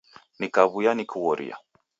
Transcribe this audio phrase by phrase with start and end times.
[0.39, 1.55] Nikaw'uya nikughoria.